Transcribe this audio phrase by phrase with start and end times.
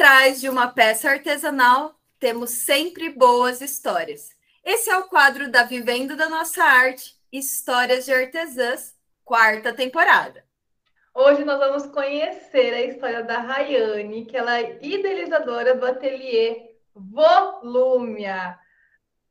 [0.00, 4.30] trás de uma peça artesanal, temos sempre boas histórias.
[4.64, 10.42] Esse é o quadro da Vivendo da Nossa Arte, Histórias de Artesãs, quarta temporada.
[11.14, 18.58] Hoje nós vamos conhecer a história da Rayane, que ela é idealizadora do ateliê Volúmia.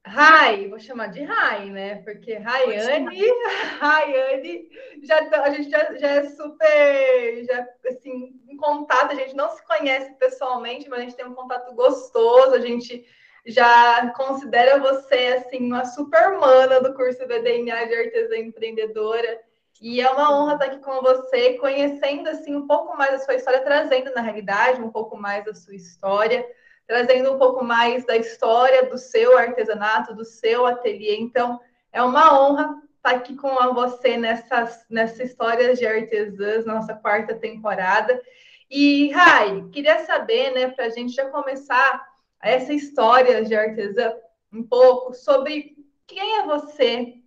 [0.09, 1.97] Rai, vou chamar de Rai, né?
[1.97, 3.21] Porque Rayane,
[3.79, 4.69] Rayane,
[5.03, 9.63] já, a gente já, já é super, já, assim, em contato, a gente não se
[9.65, 13.05] conhece pessoalmente, mas a gente tem um contato gostoso, a gente
[13.45, 19.39] já considera você, assim, uma super mana do curso de DNA de Artesã Empreendedora,
[19.79, 23.35] e é uma honra estar aqui com você, conhecendo, assim, um pouco mais a sua
[23.35, 26.43] história, trazendo, na realidade, um pouco mais a sua história,
[26.89, 31.17] trazendo um pouco mais da história do seu artesanato, do seu ateliê.
[31.17, 37.35] Então, é uma honra estar aqui com você nessas, nessa história de artesãs, nossa quarta
[37.35, 38.19] temporada.
[38.67, 42.07] E, Rai, queria saber, né, para a gente já começar
[42.41, 44.11] essa história de artesã,
[44.51, 45.75] um pouco sobre
[46.07, 47.17] quem é você,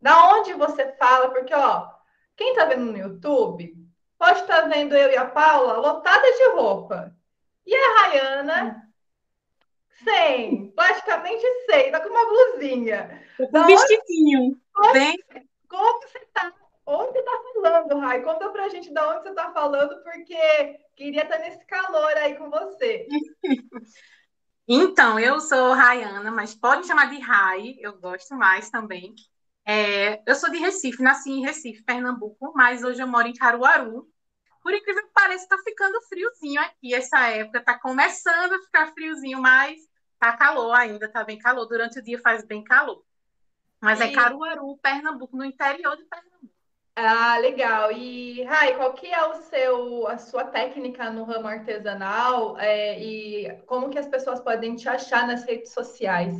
[0.00, 1.90] da onde você fala, porque, ó,
[2.34, 3.76] quem está vendo no YouTube
[4.18, 7.14] pode estar tá vendo eu e a Paula lotada de roupa.
[7.66, 8.89] E a Rayana
[10.04, 13.22] sem, praticamente sem, tá com uma blusinha.
[13.38, 14.60] Um vestidinho.
[14.72, 15.16] Como, Bem...
[15.68, 16.52] como você tá?
[16.86, 18.22] Onde você tá falando, Rai?
[18.22, 22.50] Conta pra gente de onde você tá falando, porque queria estar nesse calor aí com
[22.50, 23.06] você.
[24.72, 29.16] Então, eu sou Rayana, mas pode chamar de Rai, eu gosto mais também.
[29.66, 34.08] É, eu sou de Recife, nasci em Recife, Pernambuco, mas hoje eu moro em Caruaru.
[34.62, 39.40] Por incrível que pareça, está ficando friozinho aqui essa época, está começando a ficar friozinho,
[39.40, 39.80] mas
[40.20, 41.66] Tá calor ainda, tá bem calor.
[41.66, 43.02] Durante o dia faz bem calor.
[43.80, 44.10] Mas é e...
[44.10, 46.54] é Caruaru, Pernambuco, no interior de Pernambuco.
[46.94, 47.90] Ah, legal.
[47.90, 53.50] E, Rai, qual que é o seu, a sua técnica no ramo artesanal é, e
[53.66, 56.34] como que as pessoas podem te achar nas redes sociais?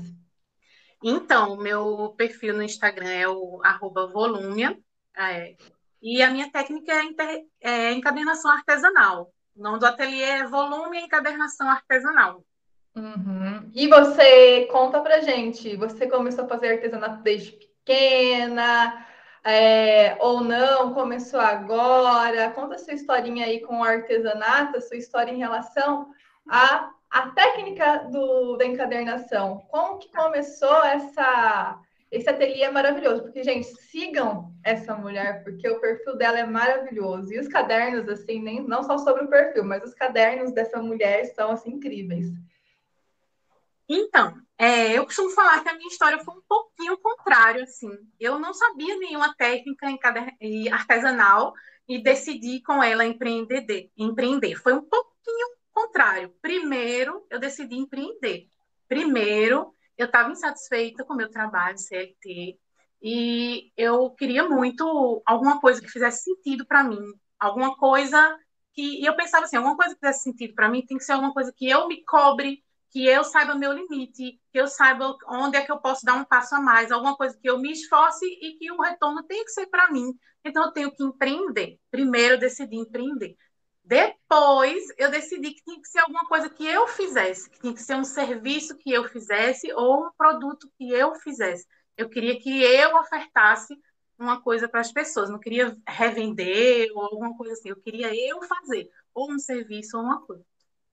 [1.02, 4.78] Então, meu perfil no Instagram é o arroba volúmia,
[5.16, 5.56] é,
[6.02, 9.32] e a minha técnica é, inter, é encadernação artesanal.
[9.54, 12.44] O nome do ateliê é Volume Encadernação Artesanal.
[13.00, 13.70] Uhum.
[13.74, 19.06] E você conta pra gente, você começou a fazer artesanato desde pequena,
[19.42, 22.50] é, ou não, começou agora?
[22.50, 26.10] Conta a sua historinha aí com o artesanato, a sua história em relação
[26.46, 29.62] à, à técnica do, da encadernação.
[29.70, 31.80] Como que começou essa,
[32.10, 33.22] esse ateliê maravilhoso?
[33.22, 37.32] Porque, gente, sigam essa mulher, porque o perfil dela é maravilhoso.
[37.32, 41.24] E os cadernos, assim, nem, não só sobre o perfil, mas os cadernos dessa mulher
[41.34, 42.26] são, assim, incríveis.
[43.92, 47.90] Então, é, eu costumo falar que a minha história foi um pouquinho contrário, assim.
[48.20, 49.88] Eu não sabia nenhuma técnica
[50.70, 51.52] artesanal
[51.88, 54.54] e decidi com ela empreender, empreender.
[54.54, 56.32] Foi um pouquinho contrário.
[56.40, 58.46] Primeiro, eu decidi empreender.
[58.86, 62.56] Primeiro, eu estava insatisfeita com o meu trabalho CLT
[63.02, 67.02] e eu queria muito alguma coisa que fizesse sentido para mim,
[67.40, 68.38] alguma coisa
[68.72, 71.12] que e eu pensava assim, alguma coisa que fizesse sentido para mim tem que ser
[71.12, 75.56] alguma coisa que eu me cobre que eu saiba meu limite, que eu saiba onde
[75.56, 78.26] é que eu posso dar um passo a mais, alguma coisa que eu me esforce
[78.26, 80.12] e que o retorno tem que ser para mim.
[80.44, 81.78] Então, eu tenho que empreender.
[81.90, 83.36] Primeiro, eu decidi empreender.
[83.84, 87.82] Depois, eu decidi que tinha que ser alguma coisa que eu fizesse, que tinha que
[87.82, 91.66] ser um serviço que eu fizesse ou um produto que eu fizesse.
[91.96, 93.76] Eu queria que eu ofertasse
[94.18, 98.40] uma coisa para as pessoas, não queria revender ou alguma coisa assim, eu queria eu
[98.42, 100.44] fazer, ou um serviço ou uma coisa.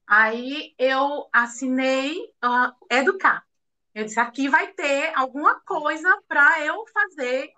[0.08, 3.44] Aí eu assinei uh, Educar.
[3.94, 7.52] Eu disse, aqui vai ter alguma coisa para eu fazer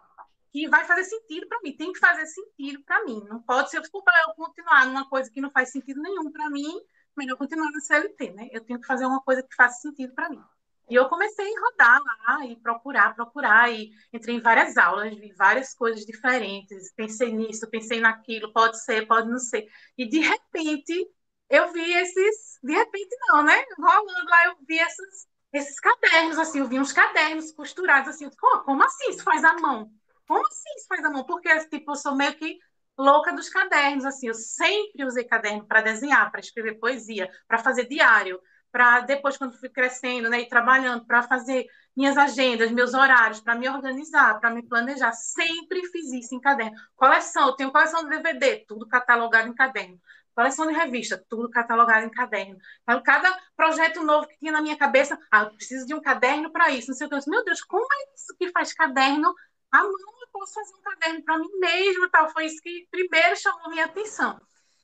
[0.51, 3.25] que vai fazer sentido para mim, tem que fazer sentido para mim.
[3.29, 6.75] Não pode ser desculpa eu continuar numa coisa que não faz sentido nenhum para mim,
[7.17, 8.49] melhor continuar na CLT, né?
[8.51, 10.43] Eu tenho que fazer uma coisa que faça sentido para mim.
[10.89, 15.33] E eu comecei a rodar lá e procurar, procurar, e entrei em várias aulas, vi
[15.35, 19.69] várias coisas diferentes, pensei nisso, pensei naquilo, pode ser, pode não ser.
[19.97, 21.09] E de repente
[21.51, 23.57] eu vi esses, de repente não, né?
[23.77, 28.63] Rolando lá, eu vi esses, esses cadernos, assim, eu vi uns cadernos costurados, assim, como,
[28.63, 29.91] como assim isso faz a mão?
[30.29, 31.25] Como assim isso faz a mão?
[31.25, 32.59] Porque, tipo, eu sou meio que
[32.97, 37.87] louca dos cadernos, assim, eu sempre usei caderno para desenhar, para escrever poesia, para fazer
[37.87, 43.41] diário, para depois, quando fui crescendo, né, e trabalhando, para fazer minhas agendas, meus horários,
[43.41, 46.77] para me organizar, para me planejar, sempre fiz isso em caderno.
[46.95, 50.01] Coleção, eu tenho coleção de DVD, tudo catalogado em caderno
[50.35, 52.59] coleção de revista, tudo catalogado em caderno.
[52.83, 56.71] Então, cada projeto novo que tinha na minha cabeça, ah, preciso de um caderno para
[56.71, 57.15] isso, não sei o que.
[57.15, 59.35] Eu disse, Meu Deus, como é isso que faz caderno?
[59.73, 59.91] Ah, não,
[60.21, 62.31] eu posso fazer um caderno para mim mesmo, tal.
[62.31, 64.41] Foi isso que primeiro chamou minha atenção.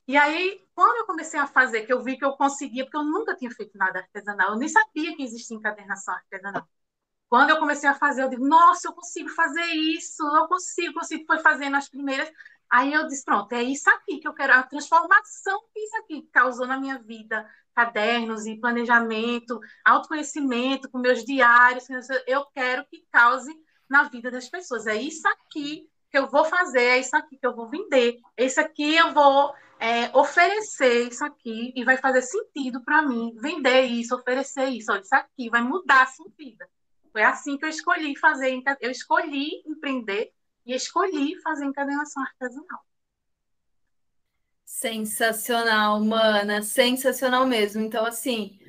[0.07, 3.03] E aí, quando eu comecei a fazer, que eu vi que eu conseguia, porque eu
[3.03, 6.67] nunca tinha feito nada artesanal, eu nem sabia que existia encadernação artesanal.
[7.29, 11.25] Quando eu comecei a fazer, eu digo, nossa, eu consigo fazer isso, eu consigo, consigo.
[11.25, 12.31] Foi fazendo as primeiras.
[12.69, 16.29] Aí eu disse, pronto, é isso aqui que eu quero, a transformação que isso aqui
[16.33, 21.85] causou na minha vida, cadernos e planejamento, autoconhecimento com meus diários,
[22.25, 23.53] eu quero que cause
[23.89, 24.85] na vida das pessoas.
[24.87, 28.45] É isso aqui que eu vou fazer, é isso aqui que eu vou vender, é
[28.45, 33.83] isso aqui eu vou é, oferecer isso aqui e vai fazer sentido para mim vender
[33.83, 36.67] isso, oferecer isso, olha, isso aqui vai mudar a sua vida.
[37.11, 40.31] Foi assim que eu escolhi fazer, eu escolhi empreender
[40.67, 42.85] e escolhi fazer encadenação artesanal.
[44.65, 47.81] Sensacional, mana, sensacional mesmo.
[47.81, 48.59] Então, assim,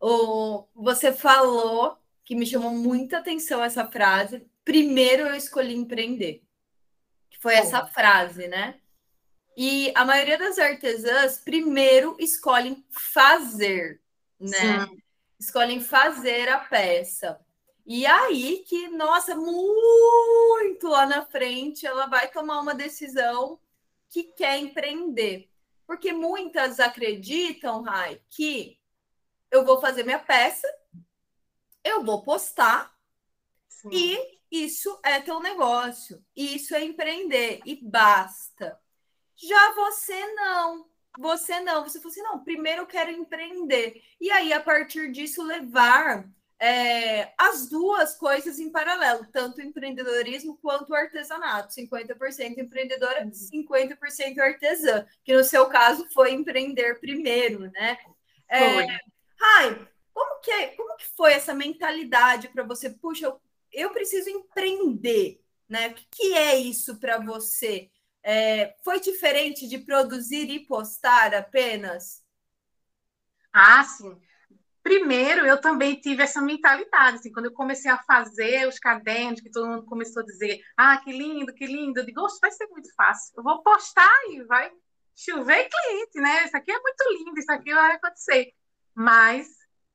[0.00, 4.48] o, você falou que me chamou muita atenção essa frase.
[4.64, 6.44] Primeiro eu escolhi empreender.
[7.28, 8.80] Que foi essa frase, né?
[9.56, 14.00] E a maioria das artesãs primeiro escolhem fazer,
[14.38, 14.86] né?
[14.86, 15.02] Sim.
[15.40, 17.40] Escolhem fazer a peça.
[17.86, 23.58] E aí que, nossa, muito lá na frente, ela vai tomar uma decisão
[24.08, 25.50] que quer empreender.
[25.86, 28.78] Porque muitas acreditam, Rai, que
[29.50, 30.68] eu vou fazer minha peça,
[31.82, 32.94] eu vou postar
[33.68, 33.88] Sim.
[33.92, 38.78] e isso é teu negócio, isso é empreender e basta.
[39.36, 40.88] Já você não.
[41.18, 41.82] Você não.
[41.82, 44.02] Você falou assim: não, primeiro eu quero empreender.
[44.20, 46.28] E aí, a partir disso, levar
[46.60, 51.72] é, as duas coisas em paralelo, tanto o empreendedorismo quanto o artesanato.
[51.72, 54.42] 50% empreendedora, 50% uhum.
[54.42, 57.98] artesã, que no seu caso foi empreender primeiro, né?
[58.46, 58.86] É.
[59.38, 62.90] Rai, como que, é, como que foi essa mentalidade para você?
[62.90, 63.40] Puxa, eu,
[63.72, 65.88] eu, preciso empreender, né?
[65.88, 67.90] O que, que é isso para você?
[68.22, 72.22] É, foi diferente de produzir e postar apenas?
[73.50, 74.20] Ah, sim.
[74.82, 79.50] Primeiro, eu também tive essa mentalidade, assim, quando eu comecei a fazer os cadernos, que
[79.50, 82.92] todo mundo começou a dizer, ah, que lindo, que lindo, eu digo, vai ser muito
[82.94, 84.70] fácil, eu vou postar e vai
[85.14, 86.44] chover cliente, né?
[86.46, 88.52] Isso aqui é muito lindo, isso aqui vai acontecer.
[88.94, 89.48] Mas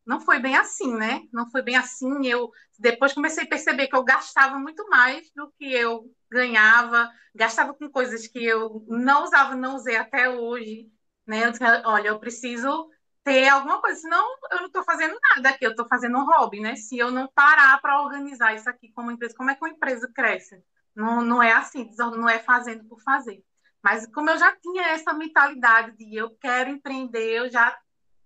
[0.06, 1.22] não foi bem assim, né?
[1.34, 2.28] Não foi bem assim.
[2.28, 7.74] Eu depois comecei a perceber que eu gastava muito mais do que eu ganhava, gastava
[7.74, 10.88] com coisas que eu não usava, não usei até hoje,
[11.26, 11.46] né?
[11.46, 12.90] Eu disse, olha, eu preciso
[13.25, 16.60] ter alguma coisa, senão eu não estou fazendo nada aqui, eu estou fazendo um hobby,
[16.60, 16.75] né?
[16.75, 20.10] Se eu não parar para organizar isso aqui como empresa, como é que uma empresa
[20.13, 20.63] cresce?
[20.95, 23.44] Não, não é assim, não é fazendo por fazer.
[23.83, 27.75] Mas como eu já tinha essa mentalidade de eu quero empreender, eu já,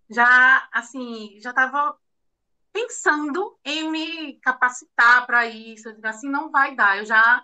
[0.10, 1.98] já assim, já estava
[2.74, 6.98] pensando em me capacitar para isso, assim, não vai dar.
[6.98, 7.44] Eu já,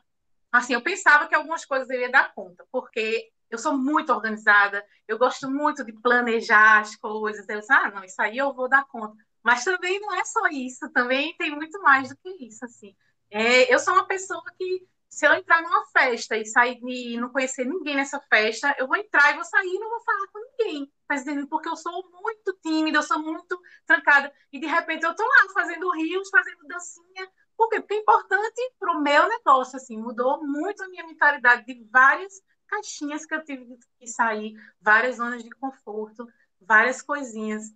[0.51, 4.83] assim, eu pensava que algumas coisas eu ia dar conta, porque eu sou muito organizada,
[5.07, 7.47] eu gosto muito de planejar as coisas.
[7.47, 9.15] Eu disse, ah, não, isso aí eu vou dar conta.
[9.43, 12.95] Mas também não é só isso, também tem muito mais do que isso, assim.
[13.29, 17.29] É, eu sou uma pessoa que, se eu entrar numa festa e sair e não
[17.29, 20.39] conhecer ninguém nessa festa, eu vou entrar e vou sair e não vou falar com
[20.39, 21.15] ninguém, tá?
[21.49, 24.33] Porque eu sou muito tímida, eu sou muito trancada.
[24.51, 27.29] E de repente eu tô lá fazendo rios, fazendo dancinha.
[27.55, 27.79] Por quê?
[27.79, 32.41] Porque é importante para o meu negócio, assim, mudou muito a minha mentalidade de várias
[32.75, 36.27] caixinhas que eu tive que sair, várias zonas de conforto,
[36.59, 37.73] várias coisinhas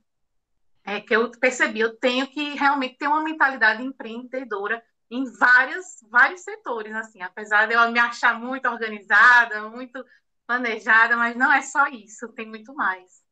[0.86, 1.80] é, que eu percebi.
[1.80, 7.74] Eu tenho que realmente ter uma mentalidade empreendedora em vários, vários setores, assim, apesar de
[7.74, 10.04] eu me achar muito organizada, muito
[10.46, 13.24] planejada, mas não é só isso, tem muito mais.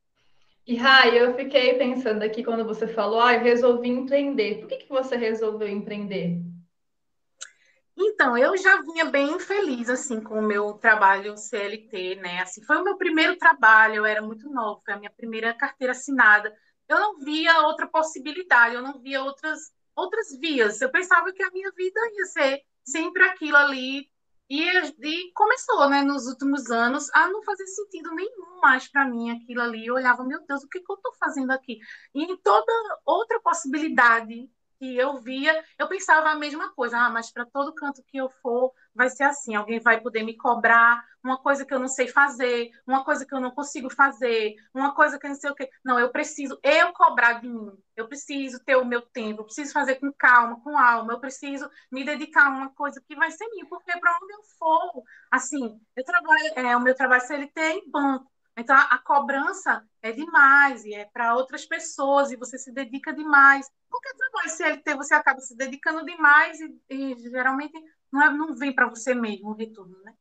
[0.66, 4.60] E Rai, eu fiquei pensando aqui quando você falou, ah, resolvi empreender.
[4.60, 6.42] Por que, que você resolveu empreender?
[8.00, 12.42] Então, eu já vinha bem feliz assim com o meu trabalho CLT, né?
[12.42, 15.94] Assim, foi o meu primeiro trabalho, eu era muito nova, foi a minha primeira carteira
[15.94, 16.56] assinada.
[16.88, 20.80] Eu não via outra possibilidade, eu não via outras outras vias.
[20.80, 24.08] Eu pensava que a minha vida ia ser sempre aquilo ali
[24.50, 29.32] e, e começou, né, nos últimos anos a não fazer sentido nenhum mais para mim
[29.32, 29.88] aquilo ali.
[29.88, 31.80] Eu olhava, meu Deus, o que, que eu estou fazendo aqui?
[32.14, 32.72] E em toda
[33.06, 34.50] outra possibilidade
[34.80, 38.30] que eu via, eu pensava a mesma coisa, ah, mas para todo canto que eu
[38.30, 42.08] for, vai ser assim, alguém vai poder me cobrar uma coisa que eu não sei
[42.08, 45.56] fazer, uma coisa que eu não consigo fazer, uma coisa que eu não sei o
[45.56, 45.70] quê.
[45.84, 49.74] Não, eu preciso eu cobrar de mim, eu preciso ter o meu tempo, eu preciso
[49.74, 53.48] fazer com calma, com alma, eu preciso me dedicar a uma coisa que vai ser
[53.50, 57.74] minha, porque para onde eu for, assim, eu trabalho, é, o meu trabalho CLT é
[57.74, 62.74] em banco, então, a, cobrança é demais e é para outras pessoas e você se
[62.74, 63.70] dedica demais.
[63.88, 67.80] Qualquer trabalho CLT você acaba se dedicando demais e, e geralmente
[68.12, 70.14] não, é, não vem para você mesmo o retorno, né?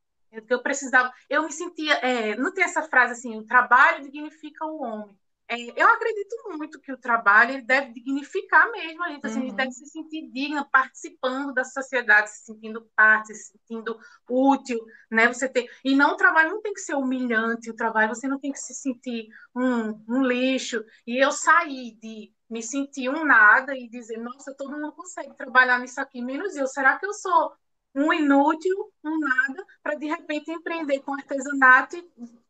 [0.50, 4.82] Eu precisava, eu me sentia, é, não tem essa frase assim, o trabalho dignifica o
[4.82, 5.18] homem.
[5.48, 9.42] É, eu acredito muito que o trabalho ele deve dignificar mesmo a gente, assim, uhum.
[9.42, 13.96] a gente deve se sentir digna, participando da sociedade, se sentindo parte, se sentindo
[14.28, 15.28] útil, né?
[15.28, 18.40] Você tem e não o trabalho não tem que ser humilhante, o trabalho você não
[18.40, 20.84] tem que se sentir um, um lixo.
[21.06, 25.78] E eu saí de me sentir um nada e dizer, nossa, todo mundo consegue trabalhar
[25.78, 26.66] nisso aqui, menos eu.
[26.66, 27.52] Será que eu sou
[27.94, 32.04] um inútil, um nada, para de repente empreender com artesanato e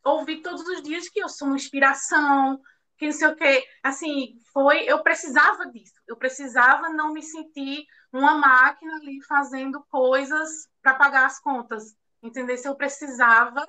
[0.05, 2.61] ouvir todos os dias que eu sou uma inspiração,
[2.97, 3.65] que não sei o quê.
[3.83, 5.95] Assim, foi, eu precisava disso.
[6.07, 11.95] Eu precisava não me sentir uma máquina ali fazendo coisas para pagar as contas.
[12.23, 13.67] Entender se eu precisava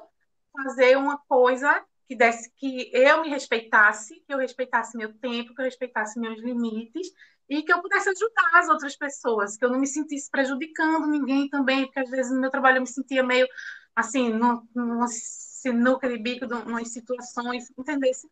[0.53, 5.61] fazer uma coisa que desse que eu me respeitasse, que eu respeitasse meu tempo, que
[5.61, 7.07] eu respeitasse meus limites
[7.49, 11.49] e que eu pudesse ajudar as outras pessoas, que eu não me sentisse prejudicando ninguém
[11.49, 13.47] também, porque às vezes no meu trabalho eu me sentia meio
[13.95, 18.29] assim, numa sinuca de bico, umas situações, entendesse?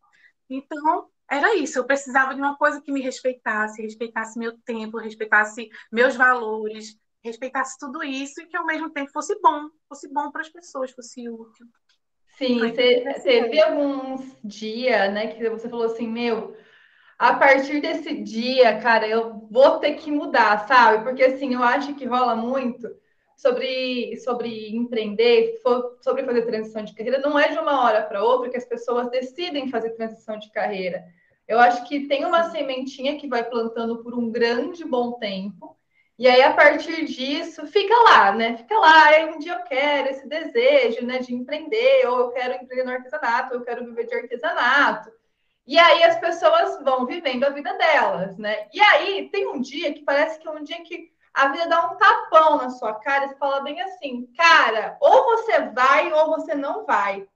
[0.50, 1.80] Então, era isso.
[1.80, 7.78] Eu precisava de uma coisa que me respeitasse, respeitasse meu tempo, respeitasse meus valores, respeitasse
[7.80, 11.28] tudo isso e que ao mesmo tempo fosse bom, fosse bom para as pessoas, fosse
[11.28, 11.66] útil.
[12.38, 16.56] Sim, você teve alguns dias, né, que você falou assim, meu,
[17.18, 21.04] a partir desse dia, cara, eu vou ter que mudar, sabe?
[21.04, 22.88] Porque assim, eu acho que rola muito
[23.36, 25.62] sobre, sobre empreender,
[26.01, 29.10] sobre fazer transição de carreira, não é de uma hora para outra que as pessoas
[29.10, 31.04] decidem fazer transição de carreira.
[31.48, 35.75] Eu acho que tem uma sementinha que vai plantando por um grande bom tempo,
[36.18, 38.56] e aí, a partir disso, fica lá, né?
[38.56, 42.54] Fica lá, aí um dia eu quero esse desejo, né, de empreender, ou eu quero
[42.54, 45.12] empreender no artesanato, ou eu quero viver de artesanato.
[45.68, 48.68] E aí as pessoas vão vivendo a vida delas, né?
[48.74, 51.92] E aí tem um dia que parece que é um dia que a vida dá
[51.92, 56.56] um tapão na sua cara e fala bem assim, cara, ou você vai ou você
[56.56, 57.27] não vai.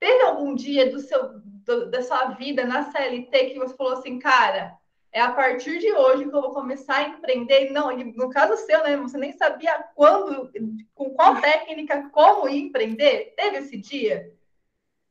[0.00, 4.18] Teve algum dia do seu, do, da sua vida na CLT que você falou assim,
[4.18, 4.76] cara,
[5.12, 7.70] é a partir de hoje que eu vou começar a empreender.
[7.70, 8.96] Não, no caso seu, né?
[8.96, 10.50] Você nem sabia quando,
[10.92, 13.32] com qual técnica, como empreender.
[13.36, 14.32] Teve esse dia?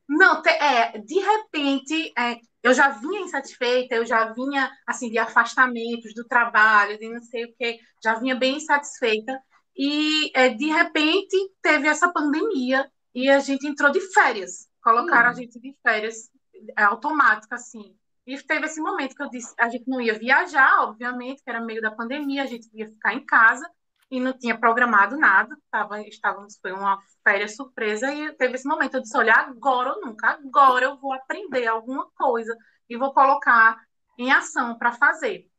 [0.07, 6.13] Não, é, de repente, é, eu já vinha insatisfeita, eu já vinha, assim, de afastamentos
[6.15, 9.37] do trabalho, de não sei o quê, já vinha bem insatisfeita.
[9.75, 14.69] E, é, de repente, teve essa pandemia e a gente entrou de férias.
[14.81, 15.31] Colocaram hum.
[15.31, 16.29] a gente de férias
[16.77, 17.95] é, automática, assim.
[18.25, 21.59] E teve esse momento que eu disse, a gente não ia viajar, obviamente, que era
[21.59, 23.69] meio da pandemia, a gente ia ficar em casa
[24.13, 28.93] e não tinha programado nada, tava, estávamos, foi uma férias surpresa e teve esse momento,
[28.93, 32.55] eu disse, olha, agora ou nunca, agora eu vou aprender alguma coisa
[32.87, 33.75] e vou colocar
[34.15, 35.49] em ação para fazer.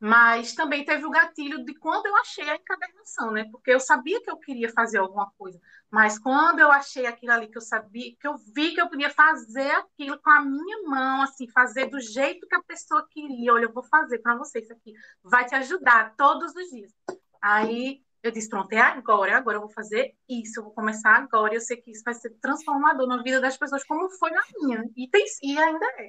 [0.00, 3.44] Mas também teve o gatilho de quando eu achei a encadernação, né?
[3.52, 7.46] Porque eu sabia que eu queria fazer alguma coisa, mas quando eu achei aquilo ali
[7.46, 11.22] que eu sabia, que eu vi que eu podia fazer aquilo com a minha mão,
[11.22, 14.72] assim, fazer do jeito que a pessoa queria, olha, eu vou fazer para você isso
[14.72, 16.92] aqui, vai te ajudar todos os dias.
[17.40, 21.54] Aí eu disse, pronto, é agora, agora eu vou fazer isso, eu vou começar agora,
[21.54, 24.84] eu sei que isso vai ser transformador na vida das pessoas, como foi na minha,
[24.94, 26.08] e, tem, e ainda é.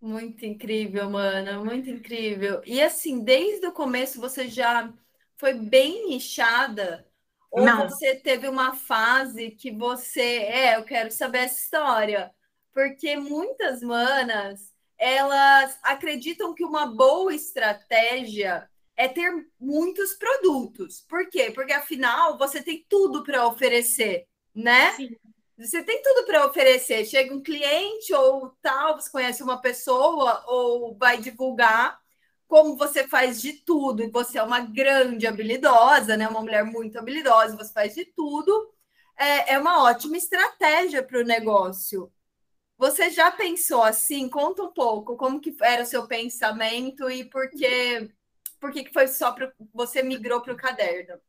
[0.00, 2.60] Muito incrível, mana, muito incrível.
[2.66, 4.92] E assim, desde o começo você já
[5.36, 7.08] foi bem nichada?
[7.50, 7.88] Ou Não.
[7.88, 12.30] você teve uma fase que você, é, eu quero saber essa história?
[12.74, 21.04] Porque muitas manas, elas acreditam que uma boa estratégia é ter muitos produtos.
[21.08, 21.50] Por quê?
[21.50, 24.92] Porque afinal você tem tudo para oferecer, né?
[24.92, 25.16] Sim.
[25.58, 27.04] Você tem tudo para oferecer.
[27.06, 31.98] Chega um cliente ou tal, você conhece uma pessoa ou vai divulgar.
[32.46, 36.28] Como você faz de tudo e você é uma grande habilidosa, né?
[36.28, 38.72] Uma mulher muito habilidosa, você faz de tudo.
[39.18, 42.12] É, é uma ótima estratégia para o negócio.
[42.78, 44.28] Você já pensou assim?
[44.28, 48.10] Conta um pouco como que era o seu pensamento e por que,
[48.60, 51.20] por que foi só para você migrou para o caderno?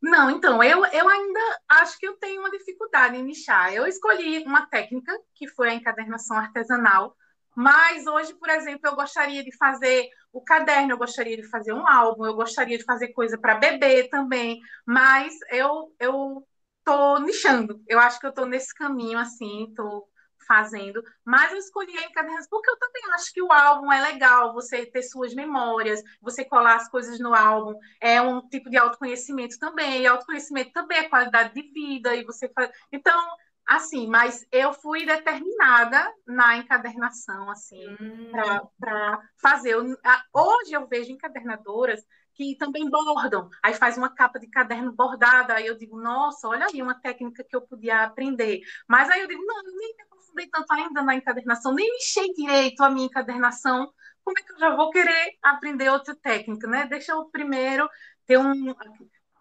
[0.00, 3.74] Não, então, eu, eu ainda acho que eu tenho uma dificuldade em nichar.
[3.74, 7.16] Eu escolhi uma técnica, que foi a encadernação artesanal,
[7.56, 11.86] mas hoje, por exemplo, eu gostaria de fazer o caderno, eu gostaria de fazer um
[11.88, 16.46] álbum, eu gostaria de fazer coisa para bebê também, mas eu eu
[16.84, 17.82] tô nichando.
[17.88, 20.07] Eu acho que eu tô nesse caminho assim, tô
[20.48, 24.54] fazendo, mas eu escolhi a Encadernação porque eu também acho que o álbum é legal,
[24.54, 29.58] você ter suas memórias, você colar as coisas no álbum, é um tipo de autoconhecimento
[29.58, 32.70] também, e autoconhecimento também é qualidade de vida, e você faz...
[32.90, 33.20] Então,
[33.68, 38.32] Assim, mas eu fui determinada na encadernação, assim, hum.
[38.80, 39.76] para fazer.
[39.76, 42.02] hoje eu vejo encadernadoras
[42.32, 46.66] que também bordam, aí faz uma capa de caderno bordada, aí eu digo, nossa, olha
[46.66, 48.60] aí uma técnica que eu podia aprender.
[48.88, 49.94] Mas aí eu digo, não, eu nem
[50.28, 53.92] aprofundei tanto ainda na encadernação, nem mexei direito a minha encadernação,
[54.24, 56.86] como é que eu já vou querer aprender outra técnica, né?
[56.86, 57.88] Deixa eu primeiro
[58.26, 58.74] ter um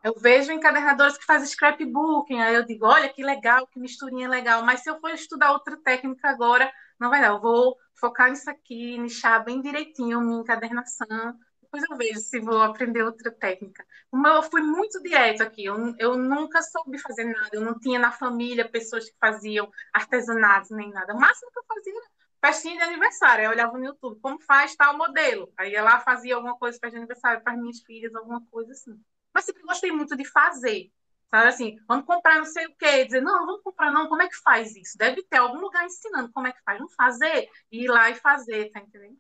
[0.04, 4.64] eu vejo encadernadoras que fazem scrapbooking, aí eu digo, olha que legal, que misturinha legal,
[4.64, 8.50] mas se eu for estudar outra técnica agora, não vai dar, eu vou focar nisso
[8.50, 11.38] aqui, nichar bem direitinho minha encadernação,
[11.68, 13.86] depois eu vejo se vou aprender outra técnica.
[14.10, 18.00] Como eu fui muito direto aqui, eu, eu nunca soube fazer nada, eu não tinha
[18.00, 21.14] na família pessoas que faziam artesanatos nem nada.
[21.14, 22.06] O máximo que eu fazia era
[22.46, 23.46] festinha de aniversário.
[23.46, 25.52] Eu olhava no YouTube, como faz tal modelo.
[25.58, 29.00] Aí lá, fazia alguma coisa para aniversário para minhas filhas, alguma coisa assim
[29.38, 30.92] mas sempre gostei muito de fazer.
[31.30, 34.28] Sabe assim, vamos comprar não sei o quê, dizer, não, vamos comprar não, como é
[34.28, 34.98] que faz isso?
[34.98, 38.72] Deve ter algum lugar ensinando como é que faz, vamos fazer, ir lá e fazer,
[38.72, 39.20] tá entendendo?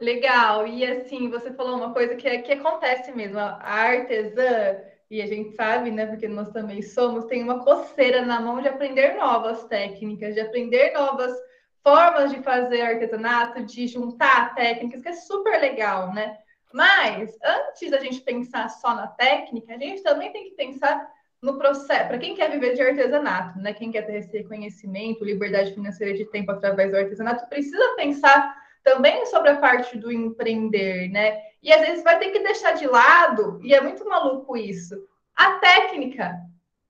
[0.00, 4.78] Legal, e assim, você falou uma coisa que, é, que acontece mesmo, a artesã,
[5.10, 8.68] e a gente sabe, né, porque nós também somos, tem uma coceira na mão de
[8.68, 11.36] aprender novas técnicas, de aprender novas
[11.82, 16.38] formas de fazer artesanato, de juntar técnicas, que é super legal, né?
[16.72, 21.10] Mas, antes da gente pensar só na técnica, a gente também tem que pensar
[21.42, 22.08] no processo.
[22.08, 23.72] Para quem quer viver de artesanato, né?
[23.72, 29.26] Quem quer ter esse reconhecimento, liberdade financeira de tempo através do artesanato, precisa pensar também
[29.26, 31.40] sobre a parte do empreender, né?
[31.62, 34.94] E às vezes vai ter que deixar de lado, e é muito maluco isso,
[35.36, 36.34] a técnica.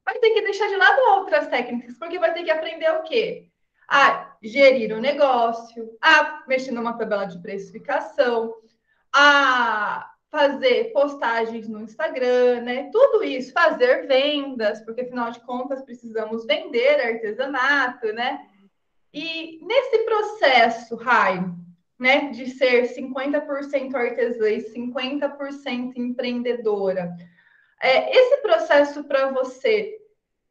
[0.04, 3.46] Vai ter que deixar de lado outras técnicas, porque vai ter que aprender o quê?
[3.88, 8.54] A gerir o negócio, a mexer numa tabela de precificação,
[9.12, 12.88] a fazer postagens no Instagram, né?
[12.92, 18.46] Tudo isso, fazer vendas, porque afinal de contas precisamos vender artesanato, né?
[19.12, 21.44] E nesse processo, Rai,
[22.00, 27.14] né, de ser 50% artesã e 50% empreendedora,
[27.80, 29.98] é, esse processo para você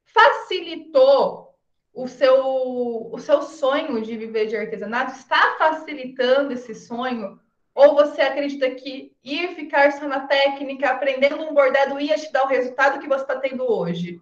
[0.05, 1.55] facilitou
[1.91, 5.13] o seu, o seu sonho de viver de artesanato?
[5.13, 7.39] Está facilitando esse sonho?
[7.73, 12.43] Ou você acredita que ir ficar só na técnica, aprendendo um bordado, ia te dar
[12.43, 14.21] o resultado que você está tendo hoje?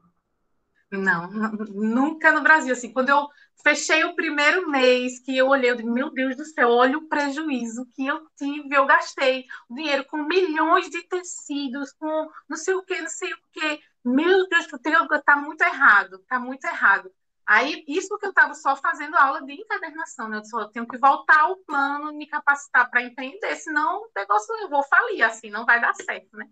[0.92, 1.30] Não,
[1.74, 2.74] nunca no Brasil.
[2.74, 3.28] Assim, quando eu
[3.62, 7.08] fechei o primeiro mês, que eu olhei, eu digo, meu Deus do céu, olha o
[7.08, 12.84] prejuízo que eu tive, eu gastei dinheiro com milhões de tecidos, com não sei o
[12.84, 13.82] que, não sei o que.
[14.06, 17.12] Meu Deus, está muito errado, está muito errado.
[17.46, 20.38] Aí, isso porque eu estava só fazendo aula de encadernação, né?
[20.38, 24.70] Eu só tenho que voltar ao plano, me capacitar para empreender, senão o negócio eu
[24.70, 26.46] vou falir, assim, não vai dar certo, né?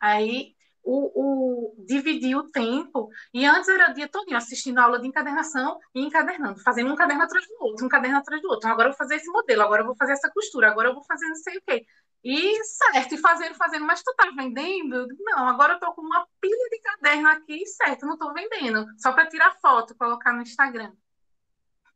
[0.00, 5.06] Aí, o, o dividir o tempo, e antes era o dia todo assistindo aula de
[5.06, 8.60] encadernação e encadernando, fazendo um caderno atrás do outro, um caderno atrás do outro.
[8.60, 10.94] Então, agora eu vou fazer esse modelo, agora eu vou fazer essa costura, agora eu
[10.94, 11.86] vou fazer não sei o quê.
[12.24, 15.06] E certo, e fazendo, fazendo, mas tu tá vendendo?
[15.20, 19.12] Não, agora eu tô com uma pilha de caderno aqui, certo, não tô vendendo, só
[19.12, 20.92] para tirar foto, colocar no Instagram.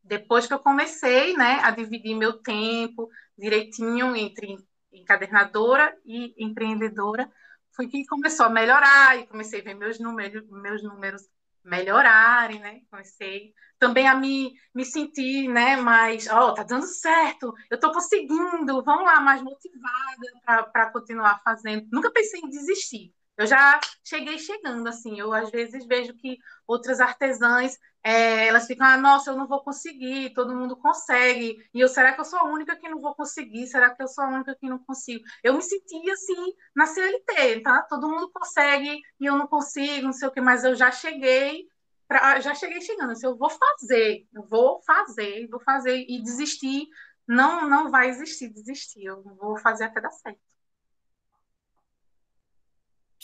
[0.05, 4.59] Depois que eu comecei, né, a dividir meu tempo direitinho entre
[4.93, 7.31] encadernadora e empreendedora,
[7.75, 11.23] foi que começou a melhorar e comecei a ver meus números, meus números
[11.65, 12.81] melhorarem, né?
[12.91, 17.93] Comecei também a me, me sentir, né, mais, ó, oh, tá dando certo, eu tô
[17.93, 21.89] conseguindo, vamos lá, mais motivada para continuar fazendo.
[21.91, 23.13] Nunca pensei em desistir.
[23.43, 28.87] Eu já cheguei chegando, assim, eu às vezes vejo que outras artesãs, é, elas ficam,
[28.87, 32.39] ah, nossa, eu não vou conseguir, todo mundo consegue, e eu, será que eu sou
[32.39, 33.67] a única que não vou conseguir?
[33.67, 35.25] Será que eu sou a única que não consigo?
[35.43, 37.83] Eu me senti assim, na CLT, tá?
[37.83, 41.67] Todo mundo consegue, e eu não consigo, não sei o que, mas eu já cheguei,
[42.07, 46.87] pra, já cheguei chegando, assim, eu vou fazer, eu vou fazer, vou fazer, e desistir,
[47.27, 50.52] não, não vai existir desistir, eu vou fazer até dar certo.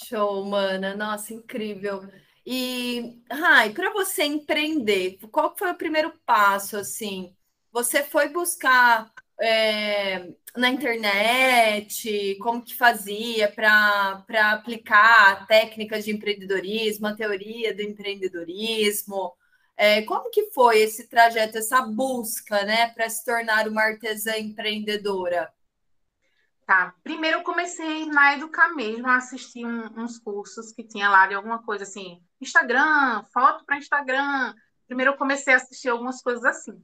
[0.04, 0.94] Show, mana.
[0.96, 2.02] Nossa, incrível.
[2.46, 7.34] E, Rai, para você empreender, qual foi o primeiro passo, assim?
[7.72, 17.14] Você foi buscar é, na internet como que fazia para aplicar técnicas de empreendedorismo, a
[17.16, 19.34] teoria do empreendedorismo?
[19.76, 25.52] É, como que foi esse trajeto, essa busca, né, para se tornar uma artesã empreendedora?
[26.68, 26.94] Tá.
[27.02, 31.33] Primeiro eu comecei na Educar mesmo a assistir um, uns cursos que tinha lá de
[31.33, 34.54] alguma coisa assim, Instagram, foto para Instagram.
[34.87, 36.78] Primeiro eu comecei a assistir algumas coisas assim.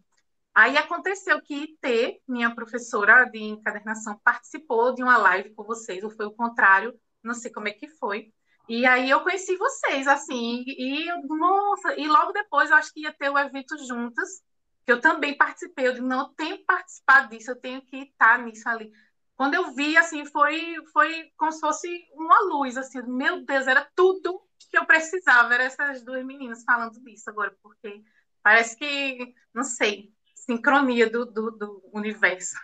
[0.55, 6.09] Aí aconteceu que IT, minha professora de encadernação, participou de uma live com vocês, ou
[6.09, 8.33] foi o contrário, não sei como é que foi.
[8.67, 13.13] E aí eu conheci vocês, assim, e nossa, e logo depois eu acho que ia
[13.13, 14.43] ter o evento juntas,
[14.87, 17.97] que eu também participei, eu disse, não, eu tenho que participar disso, eu tenho que
[17.99, 18.91] estar nisso ali.
[19.37, 23.89] Quando eu vi, assim, foi, foi como se fosse uma luz, assim, meu Deus, era
[23.95, 28.03] tudo que eu precisava, eram essas duas meninas falando disso agora, porque
[28.43, 32.55] parece que, não sei, sincronia do, do, do universo.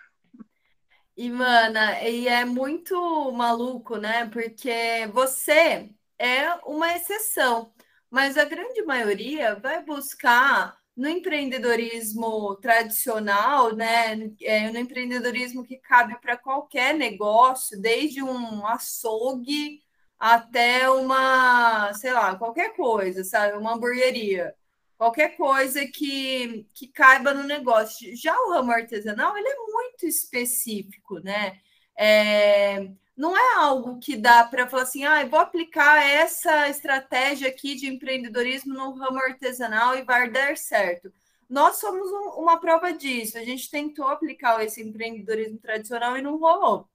[1.16, 4.26] E, mana, e é muito maluco, né?
[4.28, 7.74] Porque você é uma exceção,
[8.08, 14.30] mas a grande maioria vai buscar no empreendedorismo tradicional, né?
[14.42, 19.82] É, no empreendedorismo que cabe para qualquer negócio, desde um açougue
[20.18, 23.56] até uma, sei lá, qualquer coisa, sabe?
[23.58, 24.54] Uma hamburgueria
[25.00, 28.14] qualquer coisa que, que caiba no negócio.
[28.14, 31.58] Já o ramo artesanal, ele é muito específico, né?
[31.98, 37.74] É, não é algo que dá para falar assim, ah, vou aplicar essa estratégia aqui
[37.74, 41.12] de empreendedorismo no ramo artesanal e vai dar certo.
[41.48, 43.36] Nós somos um, uma prova disso.
[43.36, 46.88] A gente tentou aplicar esse empreendedorismo tradicional e não rolou.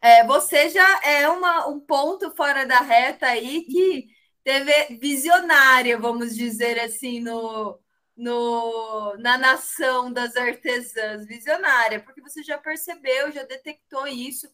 [0.00, 4.06] É, você já é uma, um ponto fora da reta aí que
[4.44, 7.80] teve visionária, vamos dizer assim, no,
[8.16, 14.48] no, na nação das artesãs, visionária, porque você já percebeu, já detectou isso,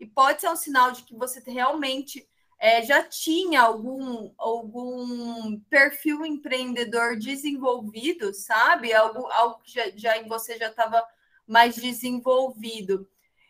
[0.00, 2.26] e pode ser um sinal de que você realmente
[2.58, 8.92] é, já tinha algum, algum perfil empreendedor desenvolvido, sabe?
[8.92, 11.06] Algo, algo que já, já você já estava
[11.46, 13.08] mais desenvolvido.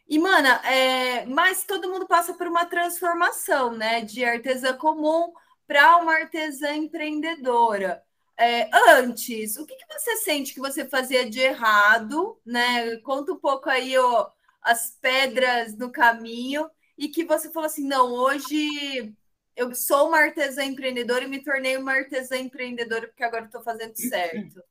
[0.08, 4.00] E, mana, é, mas todo mundo passa por uma transformação, né?
[4.02, 5.32] De artesã comum
[5.66, 8.02] para uma artesã empreendedora.
[8.36, 12.96] É, antes, o que, que, você sente que você fazia de errado, né?
[12.98, 14.30] Conta um pouco aí ó,
[14.62, 19.14] as pedras no caminho e que você falou assim: não, hoje
[19.56, 23.96] eu sou uma artesã empreendedora e me tornei uma artesã empreendedora porque agora estou fazendo
[23.96, 24.62] certo.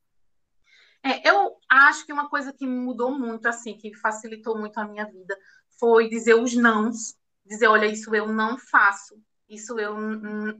[1.02, 5.06] É, eu acho que uma coisa que mudou muito, assim, que facilitou muito a minha
[5.06, 5.34] vida,
[5.78, 9.18] foi dizer os nãos, dizer, olha, isso eu não faço
[9.50, 9.96] isso eu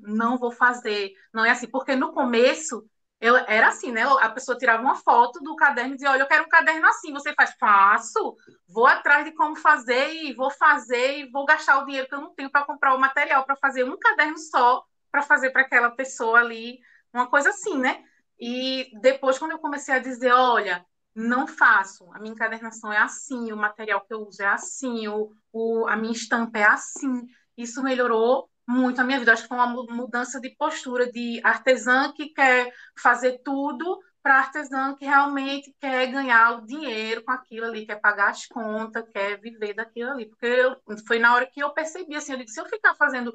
[0.03, 1.13] não vou fazer.
[1.33, 2.85] Não é assim, porque no começo
[3.21, 4.03] eu era assim, né?
[4.21, 7.13] A pessoa tirava uma foto do caderno e dizia: Olha, eu quero um caderno assim.
[7.13, 8.37] Você faz, faço,
[8.69, 12.21] vou atrás de como fazer e vou fazer e vou gastar o dinheiro que eu
[12.21, 15.91] não tenho para comprar o material para fazer um caderno só para fazer para aquela
[15.91, 16.79] pessoa ali,
[17.13, 18.03] uma coisa assim, né?
[18.39, 23.53] E depois, quando eu comecei a dizer: Olha, não faço, a minha encadernação é assim,
[23.53, 27.27] o material que eu uso é assim, o, o, a minha estampa é assim.
[27.57, 29.33] Isso melhorou muito a minha vida.
[29.33, 34.95] Acho que foi uma mudança de postura de artesã que quer fazer tudo para artesã
[34.95, 39.75] que realmente quer ganhar o dinheiro com aquilo ali, quer pagar as contas, quer viver
[39.75, 40.27] daquilo ali.
[40.27, 43.33] Porque eu, foi na hora que eu percebi, assim, eu disse, se eu ficar fazendo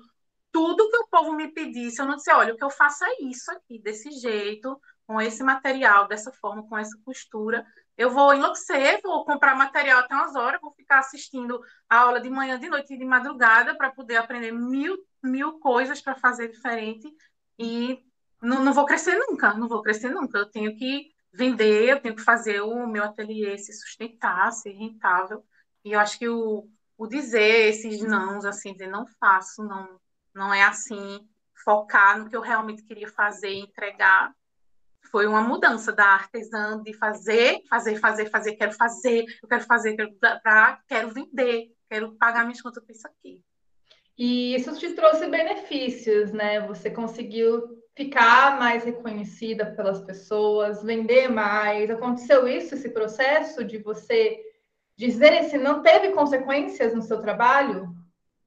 [0.52, 3.24] tudo que o povo me pedisse, eu não disse, olha, o que eu faço é
[3.24, 7.65] isso aqui, desse jeito, com esse material, dessa forma, com essa costura,
[7.97, 12.29] eu vou enlouquecer, vou comprar material até umas horas, vou ficar assistindo a aula de
[12.29, 17.08] manhã, de noite e de madrugada para poder aprender mil, mil coisas para fazer diferente
[17.58, 18.03] e
[18.41, 20.38] não, não vou crescer nunca, não vou crescer nunca.
[20.38, 25.43] Eu tenho que vender, eu tenho que fazer o meu ateliê se sustentar, ser rentável.
[25.84, 29.99] E eu acho que o, o dizer esses nãos, assim, dizer não faço, não,
[30.34, 31.27] não é assim,
[31.63, 34.34] focar no que eu realmente queria fazer, entregar,
[35.12, 39.96] foi uma mudança da artesã de fazer, fazer, fazer, fazer, quero fazer, eu quero fazer,
[39.96, 43.41] quero, pra, quero vender, quero pagar minhas contas com isso aqui.
[44.18, 46.62] E isso te trouxe benefícios, né?
[46.68, 51.89] Você conseguiu ficar mais reconhecida pelas pessoas, vender mais.
[51.89, 54.41] Aconteceu isso, esse processo de você
[54.98, 57.94] dizer se não teve consequências no seu trabalho?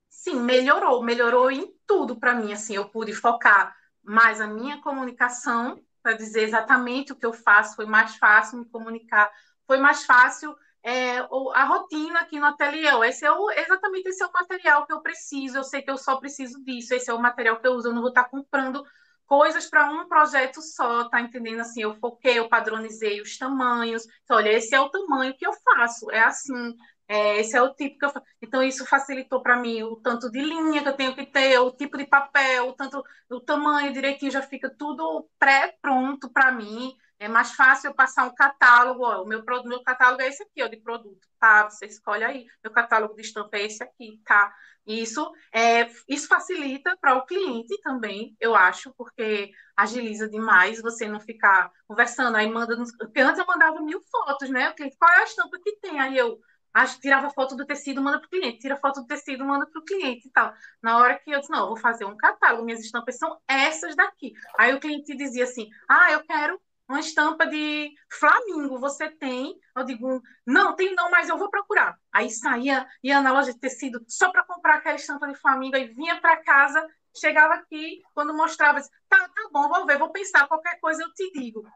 [0.09, 2.53] Sim, melhorou, melhorou em tudo para mim.
[2.53, 7.77] Assim, eu pude focar mais a minha comunicação para dizer exatamente o que eu faço,
[7.77, 9.31] foi mais fácil me comunicar,
[9.67, 12.89] foi mais fácil é, a rotina aqui no ateliê.
[13.07, 15.99] Esse é o, exatamente esse é o material que eu preciso, eu sei que eu
[15.99, 18.83] só preciso disso, esse é o material que eu uso, eu não vou estar comprando
[19.27, 21.61] coisas para um projeto só, tá entendendo?
[21.61, 24.07] Assim, eu foquei, eu padronizei os tamanhos.
[24.25, 26.75] Então, olha, esse é o tamanho que eu faço, é assim,
[27.09, 28.13] é, esse é o tipo que eu.
[28.43, 31.73] Então, isso facilitou para mim o tanto de linha que eu tenho que ter, o
[31.73, 36.95] tipo de papel, o tanto, o tamanho direitinho, já fica tudo pré-pronto para mim.
[37.19, 39.03] É mais fácil eu passar um catálogo.
[39.05, 41.27] Ó, o meu, meu catálogo é esse aqui, ó, de produto.
[41.41, 42.47] Tá, você escolhe aí.
[42.63, 44.53] Meu catálogo de estampa é esse aqui, tá?
[44.87, 51.21] Isso, é, isso facilita para o cliente também, eu acho, porque agiliza demais você não
[51.21, 52.37] ficar conversando.
[52.37, 52.77] Aí manda.
[52.99, 54.71] Porque antes eu mandava mil fotos, né?
[54.71, 56.01] O cliente, qual é a estampa que tem?
[56.01, 56.39] Aí eu
[56.79, 59.81] Acho, tirava foto do tecido, manda para o cliente, tira foto do tecido, manda para
[59.81, 60.53] o cliente e tal.
[60.81, 63.97] Na hora que eu disse, não, eu vou fazer um catálogo, minhas estampas são essas
[63.97, 64.33] daqui.
[64.57, 69.59] Aí o cliente dizia assim, ah, eu quero uma estampa de Flamingo, você tem?
[69.77, 71.99] Eu digo, não, tem não, mas eu vou procurar.
[72.13, 75.89] Aí saía, ia na loja de tecido só para comprar aquela estampa de Flamingo, aí
[75.89, 76.87] vinha para casa,
[77.17, 81.29] chegava aqui, quando mostrava, tá, tá bom, vou ver, vou pensar, qualquer coisa eu te
[81.33, 81.67] digo.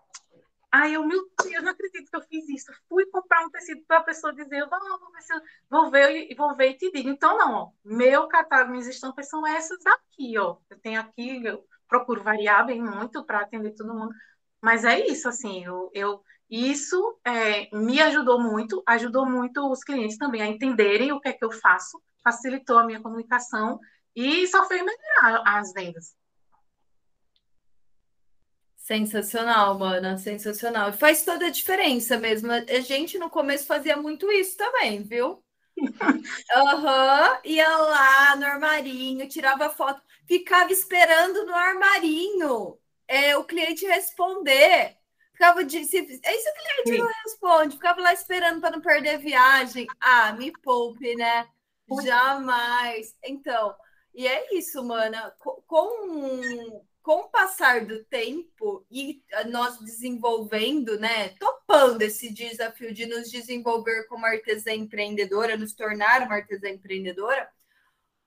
[0.73, 2.73] Aí eu, meu Deus, não acredito que eu fiz isso.
[2.89, 6.57] Fui comprar um tecido para a pessoa dizer, vou, vou, ver vou ver e vou
[6.57, 7.11] ver e te digo.
[7.11, 10.57] Então, não, ó, meu catálogo, minhas estampas são essas daqui, ó.
[10.71, 14.15] Eu tenho aqui, eu procuro variar bem muito para atender todo mundo.
[14.63, 20.19] Mas é isso, assim, eu, eu isso é, me ajudou muito, ajudou muito os clientes
[20.19, 23.81] também a entenderem o que é que eu faço, facilitou a minha comunicação
[24.15, 26.15] e só fez melhorar as vendas.
[28.83, 30.91] Sensacional, mana, sensacional.
[30.91, 32.51] E faz toda a diferença mesmo.
[32.51, 35.41] A gente no começo fazia muito isso também, viu?
[36.53, 37.39] Aham, uhum.
[37.45, 44.97] ia lá no armarinho, tirava foto, ficava esperando no armarinho é, o cliente responder.
[45.33, 45.85] Ficava de.
[45.85, 46.99] Se, aí se o cliente Sim.
[46.99, 49.87] não responde, ficava lá esperando para não perder a viagem.
[50.01, 51.47] Ah, me poupe, né?
[52.05, 53.15] Jamais.
[53.23, 53.77] Então,
[54.13, 55.33] e é isso, mana.
[55.39, 61.31] Com, com o passar do tempo e nós desenvolvendo, né?
[61.31, 67.49] Topando esse desafio de nos desenvolver como artesã empreendedora, nos tornar uma artesã empreendedora,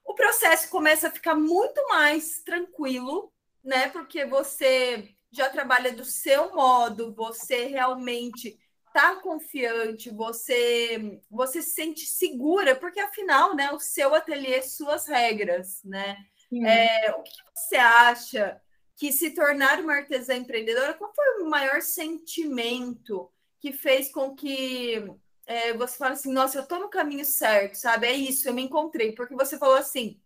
[0.03, 3.33] o processo começa a ficar muito mais tranquilo
[3.65, 3.89] né?
[3.89, 8.57] Porque você já trabalha do seu modo, você realmente
[8.87, 15.83] está confiante, você você se sente segura, porque afinal, né, o seu ateliê, suas regras,
[15.83, 16.15] né?
[16.53, 18.61] É, o que você acha
[18.95, 23.29] que se tornar uma artesã empreendedora, qual foi o maior sentimento
[23.59, 25.03] que fez com que
[25.45, 28.07] é, você fale assim, nossa, eu estou no caminho certo, sabe?
[28.07, 30.19] É isso, eu me encontrei, porque você falou assim,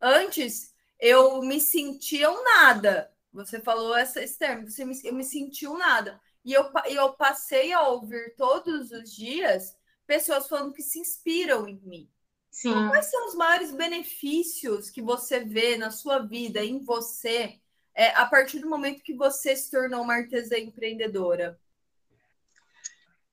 [0.00, 3.12] antes eu me sentia um nada.
[3.32, 6.20] Você falou essa, esse termo, você me, eu me senti um nada.
[6.44, 11.80] E eu, eu passei a ouvir todos os dias pessoas falando que se inspiram em
[11.80, 12.10] mim.
[12.52, 12.70] Sim.
[12.70, 17.58] Então, quais são os maiores benefícios que você vê na sua vida, em você,
[17.94, 21.58] é, a partir do momento que você se tornou uma artesã empreendedora?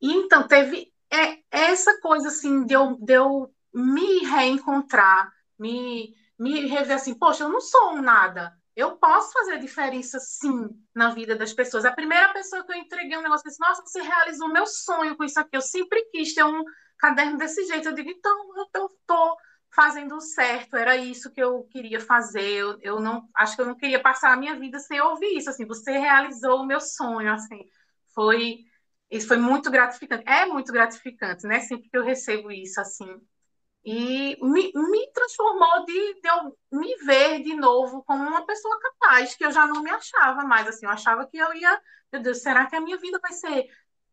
[0.01, 6.95] Então, teve é, essa coisa assim de eu, de eu me reencontrar, me me rever
[6.95, 8.57] assim, poxa, eu não sou um nada.
[8.73, 11.83] Eu posso fazer diferença, sim, na vida das pessoas.
[11.83, 15.25] A primeira pessoa que eu entreguei um negócio disse, nossa, você realizou meu sonho com
[15.25, 15.57] isso aqui.
[15.57, 16.63] Eu sempre quis ter um
[16.99, 17.89] caderno desse jeito.
[17.89, 19.37] Eu digo, então, eu estou
[19.71, 20.75] fazendo certo.
[20.75, 22.41] Era isso que eu queria fazer.
[22.41, 25.49] Eu, eu não, acho que eu não queria passar a minha vida sem ouvir isso.
[25.49, 27.33] Assim, você realizou o meu sonho.
[27.33, 27.59] Assim,
[28.13, 28.59] foi,
[29.11, 30.23] isso foi muito gratificante.
[30.27, 31.59] É muito gratificante, né?
[31.61, 33.19] Sempre que eu recebo isso, assim,
[33.83, 39.35] e me, me transformou de, de eu me ver de novo como uma pessoa capaz,
[39.35, 41.81] que eu já não me achava mais assim, eu achava que eu ia,
[42.11, 43.65] meu Deus, será que a minha vida vai ser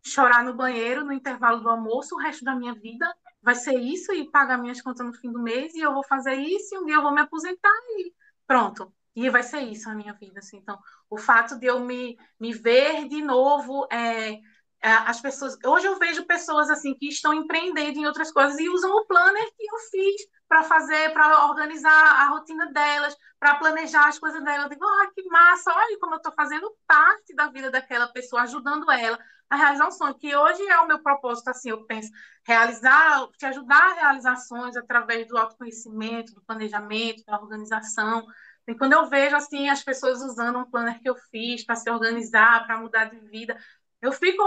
[0.06, 3.06] chorar no banheiro no intervalo do almoço o resto da minha vida?
[3.42, 6.34] Vai ser isso e pagar minhas contas no fim do mês e eu vou fazer
[6.34, 8.12] isso e um dia eu vou me aposentar e
[8.46, 8.92] pronto.
[9.14, 10.58] E vai ser isso a minha vida, assim.
[10.58, 14.40] Então, o fato de eu me, me ver de novo é,
[14.82, 18.68] é, as pessoas hoje eu vejo pessoas assim que estão empreendendo em outras coisas e
[18.68, 24.06] usam o planner que eu fiz para fazer para organizar a rotina delas para planejar
[24.06, 27.48] as coisas delas eu digo ah que massa olha como eu estou fazendo parte da
[27.48, 31.48] vida daquela pessoa ajudando ela a realizar um sonho que hoje é o meu propósito
[31.48, 32.10] assim eu penso
[32.46, 38.26] realizar te ajudar a realizações através do autoconhecimento do planejamento da organização.
[38.68, 41.88] E quando eu vejo assim as pessoas usando um planner que eu fiz para se
[41.90, 43.56] organizar para mudar de vida
[44.00, 44.42] eu fico,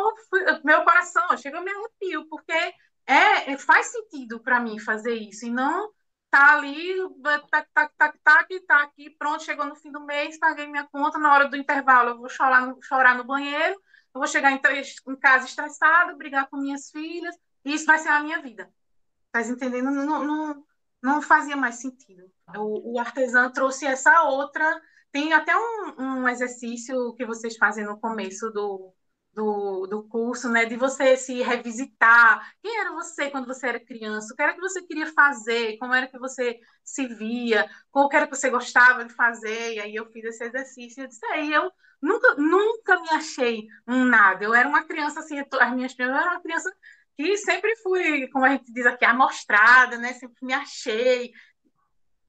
[0.63, 2.53] meu coração chega a me arrepio, porque
[3.05, 5.91] é, é faz sentido para mim fazer isso, e não
[6.29, 6.95] tá ali,
[7.49, 11.17] tá, tá, tá, aqui, tá aqui, pronto, chegou no fim do mês, paguei minha conta,
[11.17, 13.75] na hora do intervalo eu vou chorar chorar no banheiro,
[14.13, 18.10] eu vou chegar em, em casa estressada, brigar com minhas filhas, e isso vai ser
[18.10, 18.72] a minha vida.
[19.32, 19.91] Tá entendendo?
[19.91, 20.65] Não, não,
[21.02, 22.30] não fazia mais sentido.
[22.56, 24.82] O, o artesão trouxe essa outra.
[25.12, 28.93] Tem até um, um exercício que vocês fazem no começo do,
[29.34, 30.65] do, do curso, né?
[30.65, 32.54] De você se revisitar.
[32.62, 34.34] Quem era você quando você era criança?
[34.34, 35.78] O que era que você queria fazer?
[35.78, 37.69] Como era que você se via?
[37.91, 39.76] Qual era que você gostava de fazer?
[39.76, 43.67] E aí eu fiz esse exercício e eu disse, aí eu nunca, nunca me achei
[43.88, 44.43] um nada.
[44.43, 46.71] Eu era uma criança, assim, as minhas primas, era uma criança
[47.17, 50.13] que sempre fui, como a gente diz aqui, amostrada, né?
[50.13, 51.31] Sempre me achei,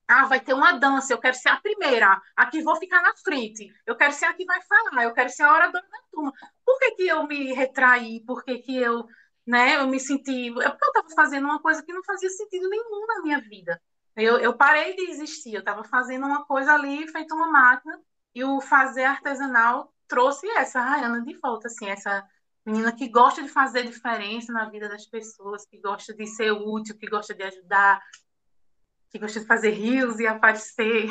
[0.09, 3.14] ah, vai ter uma dança, eu quero ser a primeira, a que vou ficar na
[3.24, 6.33] frente, eu quero ser a que vai falar, eu quero ser a oradora da turma.
[6.64, 8.24] Por que, que eu me retraí?
[8.26, 9.06] Por que, que eu
[9.46, 9.76] né?
[9.76, 10.48] Eu me senti.
[10.48, 13.80] É porque eu estava fazendo uma coisa que não fazia sentido nenhum na minha vida.
[14.16, 17.98] Eu, eu parei de existir, eu estava fazendo uma coisa ali, feita uma máquina,
[18.35, 22.27] e o fazer artesanal trouxe essa Rayana de volta, assim, essa
[22.64, 26.97] menina que gosta de fazer diferença na vida das pessoas, que gosta de ser útil,
[26.97, 28.01] que gosta de ajudar,
[29.11, 31.09] que gosta de fazer rios e aparecer.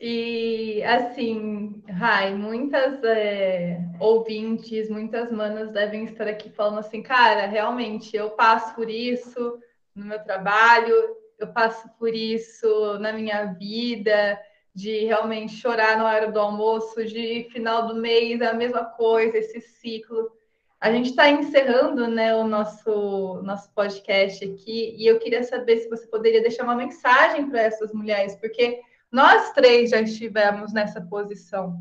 [0.00, 8.14] E assim, Rai, muitas é, ouvintes, muitas manas devem estar aqui falando assim, cara, realmente
[8.14, 9.58] eu passo por isso
[9.94, 10.94] no meu trabalho,
[11.38, 14.38] eu passo por isso na minha vida,
[14.74, 19.38] de realmente chorar na hora do almoço, de final do mês é a mesma coisa,
[19.38, 20.32] esse ciclo.
[20.80, 25.88] A gente está encerrando né, o nosso, nosso podcast aqui e eu queria saber se
[25.88, 31.80] você poderia deixar uma mensagem para essas mulheres, porque nós três já estivemos nessa posição.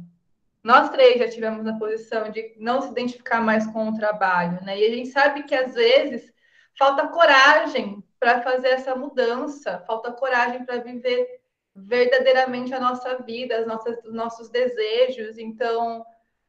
[0.64, 4.80] Nós três já estivemos na posição de não se identificar mais com o trabalho, né?
[4.80, 6.32] E a gente sabe que às vezes
[6.78, 11.43] falta coragem para fazer essa mudança, falta coragem para viver
[11.76, 15.38] verdadeiramente a nossa vida, as nossas, os nossos desejos.
[15.38, 16.06] Então,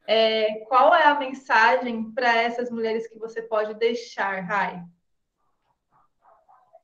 [0.06, 4.82] é, qual é a mensagem para essas mulheres que você pode deixar, Rai?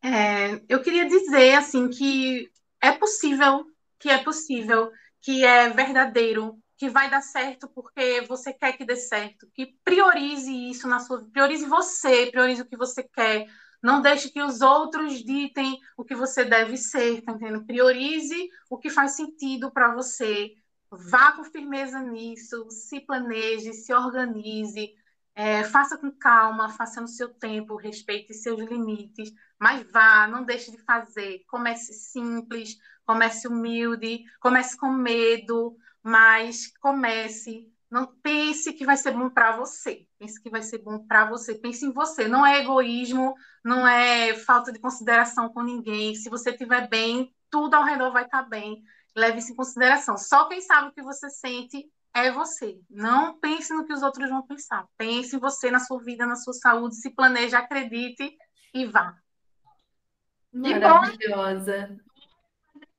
[0.03, 2.51] É, eu queria dizer assim que
[2.81, 3.67] é possível,
[3.99, 8.97] que é possível, que é verdadeiro, que vai dar certo porque você quer que dê
[8.97, 13.47] certo, que priorize isso na sua, priorize você, priorize o que você quer,
[13.83, 17.65] não deixe que os outros ditem o que você deve ser, tá entendendo?
[17.65, 20.55] Priorize o que faz sentido para você.
[20.91, 24.93] Vá com firmeza nisso, se planeje, se organize,
[25.35, 30.71] é, faça com calma, faça no seu tempo, respeite seus limites, mas vá, não deixe
[30.71, 31.45] de fazer.
[31.49, 39.29] Comece simples, comece humilde, comece com medo, mas comece não pense que vai ser bom
[39.29, 40.07] para você.
[40.17, 41.57] Pense que vai ser bom para você.
[41.57, 42.29] Pense em você.
[42.29, 46.15] Não é egoísmo, não é falta de consideração com ninguém.
[46.15, 48.83] Se você estiver bem, tudo ao redor vai estar tá bem.
[49.15, 50.17] Leve isso em consideração.
[50.17, 52.79] Só quem sabe o que você sente é você.
[52.89, 54.87] Não pense no que os outros vão pensar.
[54.97, 56.97] Pense em você, na sua vida, na sua saúde.
[56.97, 58.37] Se planeje, acredite
[58.73, 59.17] e vá.
[60.53, 61.97] Maravilhosa.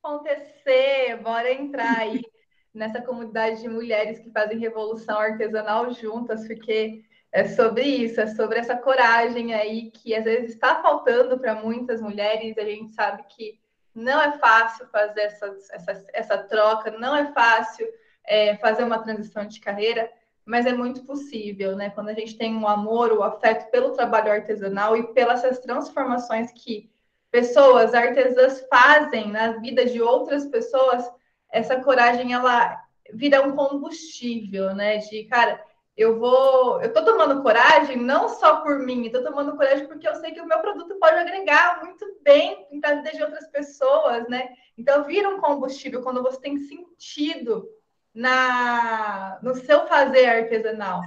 [0.02, 2.22] Acontecer, bora entrar aí
[2.74, 8.58] nessa comunidade de mulheres que fazem revolução artesanal juntas, porque é sobre isso, é sobre
[8.58, 12.58] essa coragem aí que às vezes está faltando para muitas mulheres.
[12.58, 13.58] A gente sabe que
[13.94, 17.88] não é fácil fazer essa, essa, essa troca, não é fácil
[18.24, 20.10] é, fazer uma transição de carreira,
[20.44, 21.88] mas é muito possível, né?
[21.90, 26.52] Quando a gente tem um amor, o um afeto pelo trabalho artesanal e pelas transformações
[26.52, 26.90] que
[27.30, 31.10] pessoas artesãs fazem na vida de outras pessoas,
[31.50, 32.78] essa coragem ela
[33.14, 34.98] vira um combustível, né?
[34.98, 35.62] De cara,
[35.96, 40.14] eu vou, eu tô tomando coragem não só por mim, tô tomando coragem porque eu
[40.16, 44.48] sei que o meu produto pode agregar muito bem na vida de outras pessoas, né?
[44.76, 47.68] Então vira um combustível quando você tem sentido
[48.14, 51.00] na no seu fazer artesanal.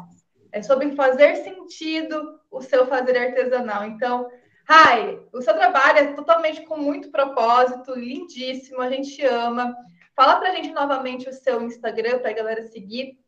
[0.52, 3.86] É sobre fazer sentido o seu fazer artesanal.
[3.86, 4.30] Então,
[4.68, 9.76] Rai, o seu trabalho é totalmente com muito propósito, lindíssimo, a gente ama.
[10.16, 13.20] Fala para a gente novamente o seu Instagram para a galera seguir.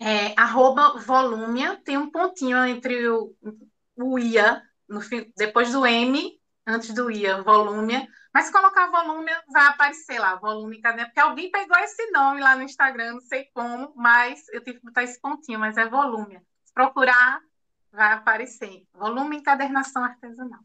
[0.00, 3.34] É, arroba volúmia, tem um pontinho entre o,
[3.96, 5.00] o IA, no,
[5.36, 8.06] depois do M, antes do IA, volúmia.
[8.32, 11.04] Mas se colocar volúmia, vai aparecer lá, volume cadê?
[11.06, 14.84] Porque alguém pegou esse nome lá no Instagram, não sei como, mas eu tive que
[14.84, 16.40] botar esse pontinho, mas é volúmia.
[16.64, 17.40] Se procurar,
[17.90, 18.86] vai aparecer.
[18.94, 20.60] Volume encadernação artesanal.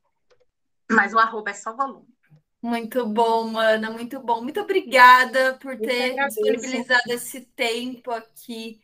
[0.92, 2.14] Mas o arroba é só volume.
[2.62, 4.42] Muito bom, Mana, muito bom.
[4.42, 8.83] Muito obrigada por ter disponibilizado esse tempo aqui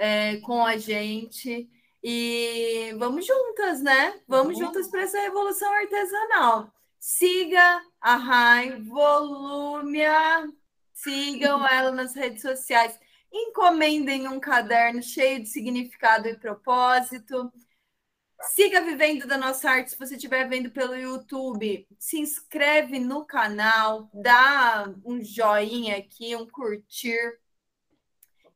[0.00, 1.68] é, com a gente.
[2.02, 4.18] E vamos juntas, né?
[4.26, 4.64] Vamos uhum.
[4.64, 6.72] juntas para essa revolução artesanal.
[6.98, 10.48] Siga a Rai Volúmia,
[10.94, 12.98] sigam ela nas redes sociais,
[13.30, 17.52] encomendem um caderno cheio de significado e propósito.
[18.54, 21.86] Siga vivendo da nossa arte se você estiver vendo pelo YouTube.
[21.98, 27.38] Se inscreve no canal, dá um joinha aqui, um curtir.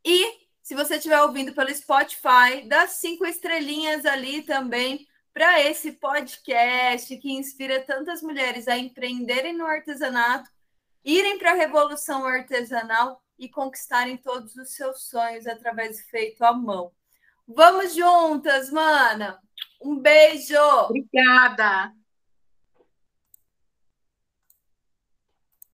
[0.03, 7.15] E se você estiver ouvindo pelo Spotify, dá cinco estrelinhas ali também para esse podcast
[7.19, 10.49] que inspira tantas mulheres a empreenderem no artesanato,
[11.05, 16.55] irem para a revolução artesanal e conquistarem todos os seus sonhos através do feito à
[16.55, 16.91] mão.
[17.47, 19.39] Vamos juntas, mana!
[19.83, 20.57] Um beijo!
[20.89, 21.93] Obrigada!